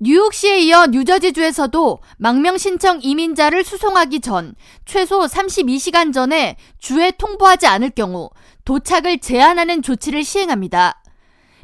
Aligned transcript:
뉴욕시에 0.00 0.60
이어 0.60 0.86
뉴저지주에서도 0.86 1.98
망명 2.18 2.56
신청 2.56 3.00
이민자를 3.02 3.64
수송하기 3.64 4.20
전 4.20 4.54
최소 4.84 5.22
32시간 5.22 6.12
전에 6.12 6.56
주에 6.78 7.10
통보하지 7.10 7.66
않을 7.66 7.90
경우 7.90 8.30
도착을 8.64 9.18
제한하는 9.18 9.82
조치를 9.82 10.22
시행합니다. 10.22 11.02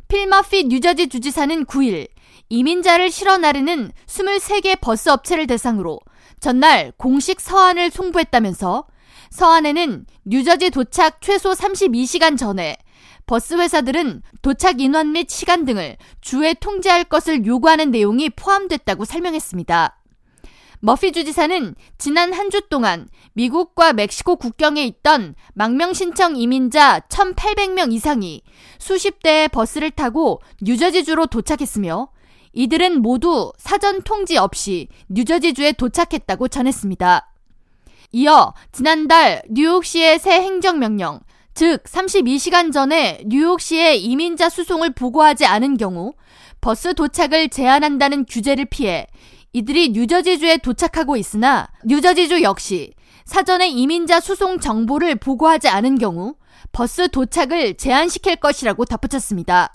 필 0.09 0.30
머피 0.30 0.65
뉴저지 0.65 1.09
주지사는 1.11 1.65
9일 1.67 2.09
이민자를 2.49 3.13
실어 3.13 3.39
나르는 3.39 3.93
23개 4.07 4.81
버스 4.81 5.11
업체를 5.11 5.47
대상으로 5.47 6.01
전날 6.41 6.93
공식 6.97 7.41
서한을 7.41 7.93
송부했다면서 7.93 8.87
서한에는 9.31 10.07
뉴저지 10.25 10.71
도착 10.71 11.21
최소 11.21 11.53
32시간 11.53 12.37
전에 12.37 12.79
버스 13.27 13.55
회사들은 13.55 14.23
도착 14.43 14.81
인원 14.81 15.13
및 15.13 15.31
시간 15.31 15.65
등을 15.65 15.97
주에 16.21 16.55
통지할 16.55 17.05
것을 17.05 17.47
요구하는 17.47 17.91
내용이 17.91 18.31
포함됐다고 18.31 19.05
설명했습니다. 19.05 19.99
머피 20.81 21.13
주지사는 21.13 21.75
지난 21.97 22.35
한 22.35 22.51
주 22.51 22.61
동안 22.69 23.09
미국과 23.33 23.95
멕시코 23.95 24.37
국경에 24.37 24.85
있던 24.85 25.35
망명 25.55 25.95
신청 25.95 26.37
이민자 26.37 27.01
1,800명 27.09 27.91
이상이 27.93 28.43
수십 28.79 29.23
대의 29.23 29.49
버스를 29.49 29.91
타고 29.91 30.43
뉴저지주로 30.61 31.27
도착했으며 31.27 32.09
이들은 32.53 33.01
모두 33.01 33.53
사전 33.57 34.03
통지 34.03 34.37
없이 34.37 34.89
뉴저지주에 35.09 35.73
도착했다고 35.73 36.49
전했습니다. 36.49 37.31
이어 38.13 38.53
지난달 38.71 39.43
뉴욕시의 39.49 40.19
새 40.19 40.43
행정명령, 40.43 41.21
즉 41.55 41.85
32시간 41.85 42.73
전에 42.73 43.23
뉴욕시에 43.27 43.95
이민자 43.95 44.49
수송을 44.49 44.91
보고하지 44.91 45.47
않은 45.47 45.77
경우 45.77 46.13
버스 46.61 46.95
도착을 46.95 47.49
제한한다는 47.49 48.27
규제를 48.27 48.65
피해 48.65 49.07
이들이 49.53 49.91
뉴저지주에 49.91 50.59
도착하고 50.59 51.17
있으나 51.17 51.69
뉴저지주 51.85 52.43
역시 52.43 52.93
사전에 53.25 53.69
이민자 53.69 54.19
수송 54.19 54.59
정보를 54.59 55.15
보고하지 55.15 55.69
않은 55.69 55.99
경우 55.99 56.35
버스 56.73 57.09
도착을 57.09 57.77
제한시킬 57.77 58.37
것이라고 58.37 58.85
덧붙였습니다. 58.85 59.73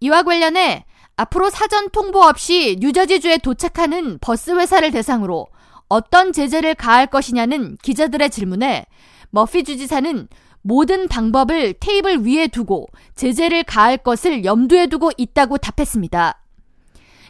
이와 0.00 0.22
관련해 0.22 0.86
앞으로 1.16 1.50
사전 1.50 1.90
통보 1.90 2.22
없이 2.22 2.78
뉴저지주에 2.80 3.38
도착하는 3.38 4.18
버스 4.20 4.52
회사를 4.52 4.90
대상으로 4.90 5.48
어떤 5.88 6.32
제재를 6.32 6.74
가할 6.74 7.08
것이냐는 7.08 7.76
기자들의 7.82 8.30
질문에 8.30 8.86
머피 9.30 9.64
주지사는 9.64 10.28
모든 10.62 11.08
방법을 11.08 11.74
테이블 11.80 12.24
위에 12.24 12.46
두고 12.48 12.88
제재를 13.14 13.64
가할 13.64 13.98
것을 13.98 14.44
염두에 14.44 14.86
두고 14.86 15.10
있다고 15.16 15.58
답했습니다. 15.58 16.38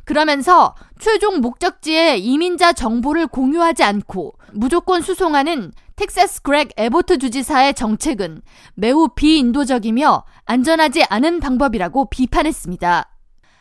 그러면서 0.04 0.74
최종 0.98 1.40
목적지에 1.40 2.16
이민자 2.16 2.72
정보를 2.72 3.26
공유하지 3.28 3.84
않고 3.84 4.34
무조건 4.52 5.00
수송하는 5.00 5.72
텍사스 5.96 6.42
그렉 6.42 6.70
에보트 6.76 7.18
주지사의 7.18 7.74
정책은 7.74 8.42
매우 8.74 9.08
비인도적이며 9.14 10.24
안전하지 10.44 11.04
않은 11.04 11.40
방법이라고 11.40 12.10
비판했습니다. 12.10 13.11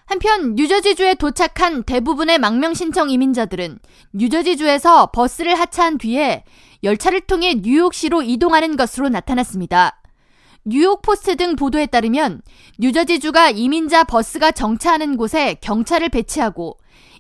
한편 0.06 0.56
뉴저지주에 0.56 1.16
도착한 1.16 1.84
대부분의 1.84 2.38
망명 2.40 2.74
신청 2.74 3.10
이민자들은 3.10 3.80
뉴저지주에서 4.14 5.12
버스를 5.12 5.56
하차한 5.56 5.98
뒤에 5.98 6.44
열차를 6.84 7.22
통해 7.22 7.56
뉴욕시로 7.56 8.22
이동하는 8.22 8.76
것으로 8.76 9.10
나타났습니다. 9.10 10.02
뉴욕 10.64 11.02
포스트 11.02 11.36
등 11.38 11.56
보도에 11.56 11.88
따르면 11.88 12.42
뉴저지주가 12.78 13.50
이민자 13.50 14.04
버스가 14.04 14.52
정차하는 14.52 15.18
곳에 15.18 15.56
경찰을 15.62 16.10
배치하고 16.10 16.78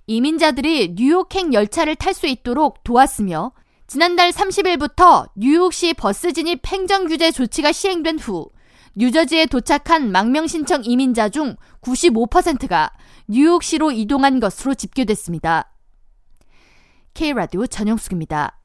이민자들이 0.08 0.94
뉴욕행 0.95 1.54
열차를 1.54 1.95
탈 1.95 2.14
수 2.14 2.28
있도록 2.28 2.84
도왔으며 2.84 3.52
지난달 3.88 4.32
30일부터 4.32 5.30
뉴욕시 5.36 5.94
버스 5.94 6.34
진입 6.34 6.66
행정 6.68 7.08
규제 7.08 7.32
조치가 7.32 7.72
시행된 7.72 8.20
후 8.20 8.50
뉴저지에 8.96 9.46
도착한 9.46 10.12
망명 10.12 10.48
신청 10.48 10.84
이민자 10.84 11.30
중 11.30 11.56
95%가 11.82 12.92
뉴욕시로 13.28 13.92
이동한 13.92 14.40
것으로 14.40 14.74
집계됐습니다. 14.74 15.72
K라디오 17.14 17.68
전영숙입니다. 17.68 18.61